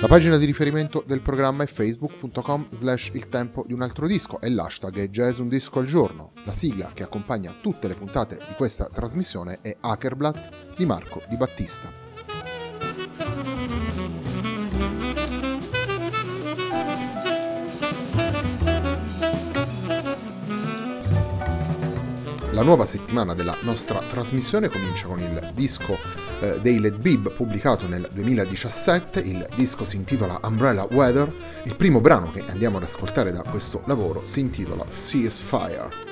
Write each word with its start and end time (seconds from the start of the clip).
La 0.00 0.08
pagina 0.08 0.38
di 0.38 0.46
riferimento 0.46 1.04
del 1.06 1.20
programma 1.20 1.62
è 1.62 1.66
facebook.com 1.66 2.68
slash 2.70 3.10
il 3.12 3.28
tempo 3.28 3.64
di 3.66 3.74
un 3.74 3.82
altro 3.82 4.06
disco 4.06 4.40
e 4.40 4.48
l'hashtag 4.48 4.96
è 4.96 5.10
jazz 5.10 5.40
un 5.40 5.48
disco 5.48 5.78
al 5.78 5.84
giorno. 5.84 6.32
La 6.46 6.52
sigla 6.52 6.92
che 6.94 7.02
accompagna 7.02 7.54
tutte 7.60 7.86
le 7.86 7.94
puntate 7.94 8.38
di 8.38 8.54
questa 8.56 8.88
trasmissione 8.88 9.58
è 9.60 9.76
Hackerblatt 9.78 10.74
di 10.74 10.86
Marco 10.86 11.20
Di 11.28 11.36
Battista. 11.36 11.92
La 22.52 22.62
nuova 22.62 22.86
settimana 22.86 23.34
della 23.34 23.54
nostra 23.64 23.98
trasmissione 23.98 24.70
comincia 24.70 25.06
con 25.06 25.20
il 25.20 25.50
disco 25.54 26.29
eh, 26.40 26.60
dei 26.60 26.80
Led 26.80 26.96
Bib 26.96 27.30
pubblicato 27.32 27.86
nel 27.86 28.08
2017, 28.12 29.20
il 29.20 29.46
disco 29.54 29.84
si 29.84 29.96
intitola 29.96 30.40
Umbrella 30.42 30.86
Weather, 30.90 31.32
il 31.64 31.76
primo 31.76 32.00
brano 32.00 32.30
che 32.32 32.42
andiamo 32.48 32.78
ad 32.78 32.84
ascoltare 32.84 33.32
da 33.32 33.42
questo 33.42 33.82
lavoro 33.86 34.24
si 34.24 34.40
intitola 34.40 34.84
Ceasefire. 34.88 36.09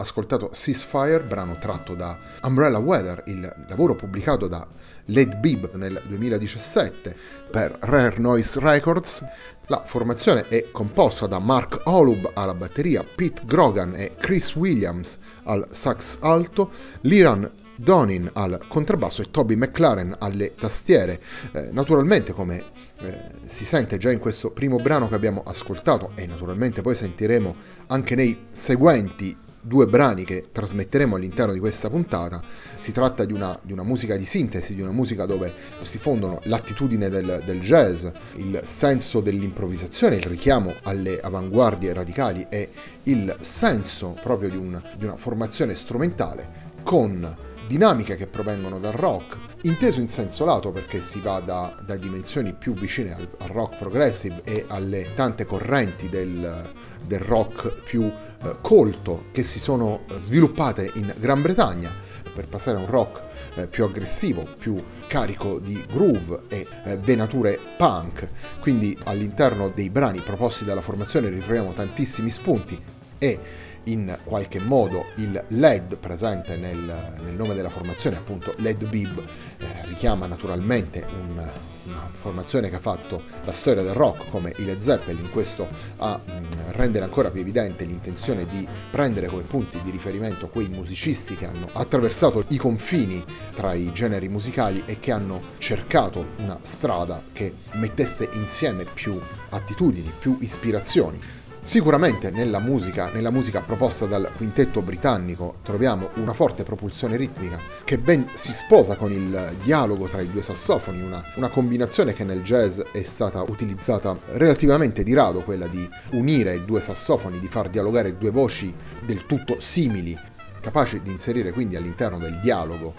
Ascoltato 0.00 0.50
Ceasefire, 0.52 1.22
brano 1.22 1.58
tratto 1.58 1.94
da 1.94 2.18
Umbrella 2.42 2.78
Weather, 2.78 3.22
il 3.26 3.64
lavoro 3.68 3.94
pubblicato 3.94 4.48
da 4.48 4.66
Led 5.06 5.36
Bib 5.36 5.74
nel 5.74 6.00
2017 6.06 7.14
per 7.50 7.76
Rare 7.80 8.18
Noise 8.18 8.60
Records. 8.60 9.24
La 9.66 9.82
formazione 9.84 10.48
è 10.48 10.70
composta 10.72 11.26
da 11.26 11.38
Mark 11.38 11.82
Holub 11.84 12.30
alla 12.34 12.54
batteria, 12.54 13.04
Pete 13.04 13.42
Grogan 13.44 13.94
e 13.94 14.14
Chris 14.18 14.54
Williams 14.56 15.18
al 15.44 15.68
sax 15.70 16.18
alto, 16.22 16.70
Liran 17.02 17.48
Donin 17.76 18.28
al 18.34 18.60
contrabbasso 18.68 19.22
e 19.22 19.30
Toby 19.30 19.54
McLaren 19.54 20.14
alle 20.18 20.54
tastiere. 20.54 21.20
Eh, 21.52 21.70
naturalmente, 21.72 22.32
come 22.32 22.62
eh, 22.98 23.30
si 23.46 23.64
sente 23.64 23.96
già 23.96 24.10
in 24.10 24.18
questo 24.18 24.50
primo 24.50 24.76
brano 24.76 25.08
che 25.08 25.14
abbiamo 25.14 25.42
ascoltato, 25.46 26.12
e 26.14 26.26
naturalmente 26.26 26.82
poi 26.82 26.94
sentiremo 26.94 27.54
anche 27.86 28.14
nei 28.14 28.46
seguenti 28.50 29.34
due 29.60 29.86
brani 29.86 30.24
che 30.24 30.48
trasmetteremo 30.52 31.16
all'interno 31.16 31.52
di 31.52 31.58
questa 31.58 31.90
puntata. 31.90 32.42
Si 32.74 32.92
tratta 32.92 33.24
di 33.24 33.32
una, 33.32 33.58
di 33.62 33.72
una, 33.72 33.82
musica 33.82 34.16
di 34.16 34.24
sintesi, 34.24 34.74
di 34.74 34.82
una 34.82 34.92
musica 34.92 35.26
dove 35.26 35.52
si 35.82 35.98
fondono 35.98 36.40
l'attitudine 36.44 37.08
del, 37.08 37.42
del, 37.44 37.60
jazz, 37.60 38.06
il 38.36 38.60
senso 38.64 39.20
dell'improvvisazione, 39.20 40.16
il 40.16 40.24
richiamo 40.24 40.74
alle 40.84 41.20
avanguardie 41.20 41.92
radicali 41.92 42.46
e 42.48 42.70
il 43.04 43.36
senso 43.40 44.16
proprio 44.22 44.50
di, 44.50 44.56
un, 44.56 44.80
di 44.96 45.04
una 45.04 45.16
formazione 45.16 45.74
strumentale 45.74 46.68
con 46.82 47.36
dinamiche 47.70 48.16
che 48.16 48.26
provengono 48.26 48.80
dal 48.80 48.90
rock, 48.90 49.36
inteso 49.62 50.00
in 50.00 50.08
senso 50.08 50.44
lato 50.44 50.72
perché 50.72 51.00
si 51.00 51.20
va 51.20 51.38
da, 51.38 51.72
da 51.86 51.94
dimensioni 51.94 52.52
più 52.52 52.74
vicine 52.74 53.14
al, 53.14 53.28
al, 53.38 53.48
rock 53.50 53.78
progressive 53.78 54.40
e 54.42 54.64
alle 54.66 55.14
tante 55.14 55.44
correnti 55.44 56.08
del, 56.08 56.68
del 57.06 57.20
rock 57.20 57.80
più 57.84 58.02
eh, 58.02 58.56
colto 58.60 59.26
che 59.30 59.44
si 59.44 59.60
sono 59.60 60.00
eh, 60.08 60.16
sviluppate 60.18 60.90
in 60.94 61.14
Gran 61.16 61.42
Bretagna 61.42 61.92
per 62.34 62.48
passare 62.48 62.76
a 62.76 62.80
un 62.80 62.90
rock 62.90 63.22
eh, 63.54 63.68
più 63.68 63.84
aggressivo, 63.84 64.48
più 64.58 64.82
carico 65.06 65.60
di 65.60 65.80
groove 65.88 66.40
e 66.48 66.66
eh, 66.86 66.96
venature 66.96 67.56
punk. 67.76 68.28
Quindi 68.58 68.98
all'interno 69.04 69.68
dei 69.68 69.90
brani 69.90 70.18
proposti 70.18 70.64
dalla 70.64 70.82
formazione 70.82 71.28
ritroviamo 71.28 71.72
tantissimi 71.72 72.30
spunti 72.30 72.82
e 73.16 73.38
in 73.84 74.16
qualche 74.24 74.60
modo 74.60 75.06
il 75.16 75.42
LED 75.48 75.96
presente 75.98 76.56
nel, 76.56 76.76
nel 77.22 77.34
nome 77.34 77.54
della 77.54 77.70
formazione, 77.70 78.16
appunto 78.16 78.54
LED 78.58 78.88
Bib, 78.88 79.18
eh, 79.58 79.86
richiama 79.86 80.26
naturalmente 80.26 81.06
un, 81.08 81.48
una 81.84 82.08
formazione 82.12 82.68
che 82.68 82.76
ha 82.76 82.80
fatto 82.80 83.22
la 83.44 83.52
storia 83.52 83.82
del 83.82 83.94
rock 83.94 84.30
come 84.30 84.52
i 84.58 84.64
Led 84.64 84.78
Zeppelin, 84.78 85.30
questo 85.30 85.68
a 85.96 86.18
mh, 86.22 86.32
mm, 86.32 86.70
rendere 86.72 87.04
ancora 87.04 87.30
più 87.30 87.40
evidente 87.40 87.84
l'intenzione 87.84 88.46
di 88.46 88.66
prendere 88.90 89.26
come 89.26 89.42
punti 89.42 89.80
di 89.82 89.90
riferimento 89.90 90.48
quei 90.48 90.68
musicisti 90.68 91.36
che 91.36 91.46
hanno 91.46 91.68
attraversato 91.72 92.44
i 92.48 92.56
confini 92.56 93.24
tra 93.54 93.74
i 93.74 93.92
generi 93.92 94.28
musicali 94.28 94.82
e 94.86 94.98
che 94.98 95.12
hanno 95.12 95.40
cercato 95.58 96.24
una 96.38 96.58
strada 96.62 97.22
che 97.32 97.54
mettesse 97.72 98.28
insieme 98.32 98.84
più 98.84 99.18
attitudini, 99.50 100.12
più 100.18 100.36
ispirazioni. 100.40 101.18
Sicuramente 101.62 102.30
nella 102.30 102.58
musica, 102.58 103.10
nella 103.12 103.30
musica, 103.30 103.60
proposta 103.60 104.06
dal 104.06 104.32
quintetto 104.34 104.80
britannico 104.80 105.56
troviamo 105.62 106.10
una 106.14 106.32
forte 106.32 106.62
propulsione 106.62 107.16
ritmica 107.16 107.58
che 107.84 107.98
ben 107.98 108.30
si 108.32 108.50
sposa 108.50 108.96
con 108.96 109.12
il 109.12 109.56
dialogo 109.62 110.06
tra 110.06 110.22
i 110.22 110.30
due 110.30 110.40
sassofoni, 110.40 111.02
una, 111.02 111.22
una 111.36 111.48
combinazione 111.48 112.14
che 112.14 112.24
nel 112.24 112.42
jazz 112.42 112.80
è 112.92 113.02
stata 113.02 113.42
utilizzata 113.42 114.18
relativamente 114.32 115.02
di 115.02 115.12
rado, 115.12 115.42
quella 115.42 115.66
di 115.66 115.86
unire 116.12 116.64
due 116.64 116.80
sassofoni, 116.80 117.38
di 117.38 117.48
far 117.48 117.68
dialogare 117.68 118.16
due 118.16 118.30
voci 118.30 118.74
del 119.04 119.26
tutto 119.26 119.60
simili, 119.60 120.18
capaci 120.62 121.02
di 121.02 121.10
inserire 121.10 121.52
quindi 121.52 121.76
all'interno 121.76 122.16
del 122.16 122.40
dialogo 122.40 122.94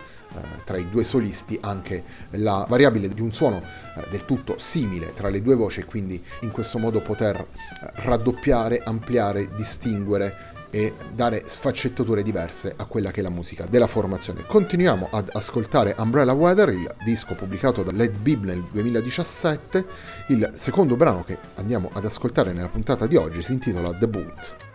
tra 0.63 0.77
i 0.77 0.89
due 0.89 1.03
solisti 1.03 1.57
anche 1.61 2.03
la 2.31 2.65
variabile 2.67 3.07
di 3.09 3.21
un 3.21 3.31
suono 3.31 3.57
eh, 3.57 4.07
del 4.09 4.25
tutto 4.25 4.57
simile 4.57 5.13
tra 5.13 5.29
le 5.29 5.41
due 5.41 5.55
voci 5.55 5.81
e 5.81 5.85
quindi 5.85 6.21
in 6.41 6.51
questo 6.51 6.77
modo 6.77 7.01
poter 7.01 7.35
eh, 7.35 7.45
raddoppiare, 7.95 8.81
ampliare, 8.83 9.53
distinguere 9.55 10.59
e 10.71 10.93
dare 11.13 11.43
sfaccettature 11.45 12.23
diverse 12.23 12.73
a 12.75 12.85
quella 12.85 13.11
che 13.11 13.19
è 13.19 13.23
la 13.23 13.29
musica 13.29 13.65
della 13.69 13.87
formazione. 13.87 14.45
Continuiamo 14.47 15.09
ad 15.11 15.29
ascoltare 15.33 15.93
Umbrella 15.97 16.31
Weather, 16.31 16.69
il 16.69 16.89
disco 17.03 17.35
pubblicato 17.35 17.83
da 17.83 17.91
Led 17.91 18.17
Bib 18.17 18.45
nel 18.45 18.63
2017. 18.71 19.85
Il 20.29 20.51
secondo 20.55 20.95
brano 20.95 21.23
che 21.23 21.37
andiamo 21.55 21.89
ad 21.93 22.05
ascoltare 22.05 22.53
nella 22.53 22.69
puntata 22.69 23.05
di 23.05 23.17
oggi 23.17 23.41
si 23.41 23.51
intitola 23.51 23.93
The 23.93 24.07
Boot. 24.07 24.70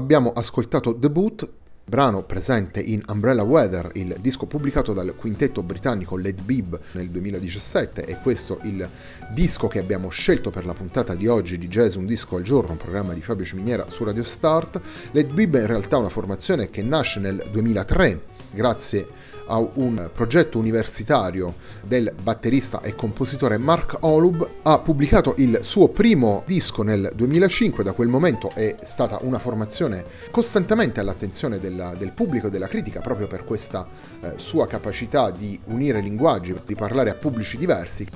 Abbiamo 0.00 0.32
ascoltato 0.32 0.98
The 0.98 1.10
Boot, 1.10 1.46
brano 1.84 2.22
presente 2.22 2.80
in 2.80 3.02
Umbrella 3.06 3.42
Weather, 3.42 3.90
il 3.96 4.16
disco 4.18 4.46
pubblicato 4.46 4.94
dal 4.94 5.14
quintetto 5.14 5.62
britannico 5.62 6.16
Led 6.16 6.40
Bib 6.40 6.80
nel 6.92 7.10
2017 7.10 8.06
e 8.06 8.16
questo 8.22 8.60
il 8.62 8.88
disco 9.28 9.68
che 9.68 9.78
abbiamo 9.78 10.08
scelto 10.08 10.48
per 10.48 10.64
la 10.64 10.72
puntata 10.72 11.14
di 11.14 11.26
oggi 11.26 11.58
di 11.58 11.68
Jazz 11.68 11.96
Un 11.96 12.06
Disco 12.06 12.36
al 12.36 12.42
Giorno, 12.44 12.70
un 12.70 12.76
programma 12.78 13.12
di 13.12 13.20
Fabio 13.20 13.44
Ciminiera 13.44 13.90
su 13.90 14.02
Radio 14.02 14.24
Start. 14.24 14.80
Led 15.10 15.34
Bib 15.34 15.54
è 15.56 15.60
in 15.60 15.66
realtà 15.66 15.98
una 15.98 16.08
formazione 16.08 16.70
che 16.70 16.82
nasce 16.82 17.20
nel 17.20 17.46
2003 17.52 18.39
grazie 18.50 19.06
a 19.46 19.58
un 19.58 20.10
progetto 20.12 20.58
universitario 20.58 21.54
del 21.82 22.12
batterista 22.22 22.80
e 22.82 22.94
compositore 22.94 23.58
Mark 23.58 23.96
Olub, 24.00 24.48
ha 24.62 24.78
pubblicato 24.78 25.34
il 25.38 25.58
suo 25.62 25.88
primo 25.88 26.44
disco 26.46 26.82
nel 26.82 27.10
2005, 27.14 27.82
da 27.82 27.92
quel 27.92 28.08
momento 28.08 28.50
è 28.54 28.76
stata 28.82 29.18
una 29.22 29.38
formazione 29.38 30.04
costantemente 30.30 31.00
all'attenzione 31.00 31.58
della, 31.58 31.94
del 31.94 32.12
pubblico 32.12 32.46
e 32.46 32.50
della 32.50 32.68
critica 32.68 33.00
proprio 33.00 33.26
per 33.26 33.44
questa 33.44 33.88
eh, 34.20 34.34
sua 34.36 34.66
capacità 34.66 35.30
di 35.30 35.58
unire 35.64 36.00
linguaggi, 36.00 36.54
di 36.64 36.74
parlare 36.74 37.10
a 37.10 37.14
pubblici 37.14 37.56
diversi. 37.56 38.06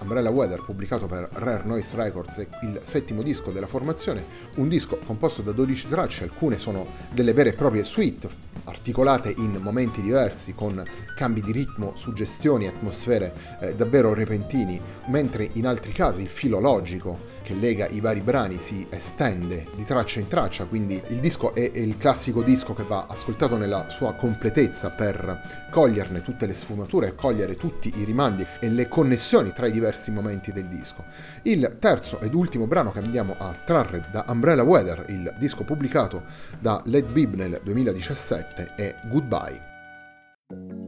Umbrella 0.00 0.30
Weather, 0.30 0.62
pubblicato 0.62 1.06
per 1.06 1.28
Rare 1.32 1.64
Noise 1.64 1.96
Records, 1.96 2.38
è 2.38 2.48
il 2.62 2.80
settimo 2.82 3.22
disco 3.22 3.50
della 3.50 3.66
formazione, 3.66 4.24
un 4.56 4.68
disco 4.68 4.98
composto 5.04 5.42
da 5.42 5.52
12 5.52 5.88
tracce, 5.88 6.24
alcune 6.24 6.58
sono 6.58 6.86
delle 7.12 7.32
vere 7.32 7.50
e 7.50 7.54
proprie 7.54 7.84
suite, 7.84 8.28
articolate 8.64 9.34
in 9.36 9.58
momenti 9.60 10.00
diversi, 10.00 10.54
con 10.54 10.82
cambi 11.16 11.40
di 11.40 11.52
ritmo, 11.52 11.92
suggestioni, 11.94 12.66
atmosfere 12.66 13.34
eh, 13.60 13.74
davvero 13.74 14.14
repentini, 14.14 14.80
mentre 15.06 15.48
in 15.54 15.66
altri 15.66 15.92
casi 15.92 16.22
il 16.22 16.28
filo 16.28 16.60
logico 16.60 17.36
che 17.48 17.54
lega 17.54 17.88
i 17.88 18.00
vari 18.00 18.20
brani 18.20 18.58
si 18.58 18.86
estende 18.90 19.68
di 19.74 19.82
traccia 19.82 20.20
in 20.20 20.28
traccia, 20.28 20.66
quindi 20.66 21.02
il 21.08 21.18
disco 21.18 21.54
è 21.54 21.70
il 21.76 21.96
classico 21.96 22.42
disco 22.42 22.74
che 22.74 22.82
va 22.82 23.06
ascoltato 23.08 23.56
nella 23.56 23.88
sua 23.88 24.12
completezza 24.12 24.90
per 24.90 25.66
coglierne 25.70 26.20
tutte 26.20 26.46
le 26.46 26.52
sfumature, 26.52 27.14
cogliere 27.14 27.56
tutti 27.56 27.90
i 27.96 28.04
rimandi 28.04 28.46
e 28.60 28.68
le 28.68 28.86
connessioni 28.86 29.52
tra 29.52 29.66
i 29.66 29.72
diversi 29.72 30.10
momenti 30.10 30.52
del 30.52 30.68
disco. 30.68 31.06
Il 31.44 31.78
terzo 31.80 32.20
ed 32.20 32.34
ultimo 32.34 32.66
brano 32.66 32.92
che 32.92 32.98
andiamo 32.98 33.34
a 33.38 33.50
trarre 33.64 34.08
da 34.12 34.26
Umbrella 34.28 34.62
Weather, 34.62 35.06
il 35.08 35.34
disco 35.38 35.64
pubblicato 35.64 36.24
da 36.60 36.82
Led 36.84 37.10
Bib 37.10 37.32
nel 37.32 37.58
2017, 37.64 38.74
è 38.76 38.94
Goodbye. 39.06 40.87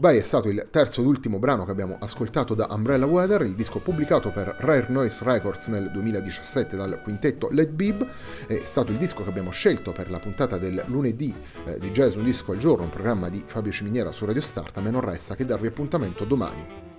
Goodbye 0.00 0.20
è 0.20 0.24
stato 0.24 0.48
il 0.48 0.66
terzo 0.70 1.02
ed 1.02 1.06
ultimo 1.06 1.38
brano 1.38 1.66
che 1.66 1.72
abbiamo 1.72 1.98
ascoltato 2.00 2.54
da 2.54 2.68
Umbrella 2.70 3.04
Weather, 3.04 3.42
il 3.42 3.54
disco 3.54 3.80
pubblicato 3.80 4.30
per 4.30 4.56
Rare 4.58 4.86
Noise 4.88 5.22
Records 5.24 5.66
nel 5.66 5.90
2017 5.90 6.74
dal 6.74 7.02
quintetto 7.02 7.50
Led 7.50 7.68
Bib, 7.68 8.06
è 8.46 8.60
stato 8.62 8.92
il 8.92 8.96
disco 8.96 9.22
che 9.22 9.28
abbiamo 9.28 9.50
scelto 9.50 9.92
per 9.92 10.10
la 10.10 10.18
puntata 10.18 10.56
del 10.56 10.82
lunedì 10.86 11.34
eh, 11.66 11.78
di 11.78 11.90
Jazz 11.90 12.14
Un 12.14 12.24
Disco 12.24 12.52
al 12.52 12.58
Giorno, 12.58 12.84
un 12.84 12.88
programma 12.88 13.28
di 13.28 13.44
Fabio 13.44 13.72
Ciminiera 13.72 14.10
su 14.10 14.24
Radio 14.24 14.40
Start, 14.40 14.78
a 14.78 14.80
me 14.80 14.90
non 14.90 15.02
resta 15.02 15.34
che 15.34 15.44
darvi 15.44 15.66
appuntamento 15.66 16.24
domani. 16.24 16.89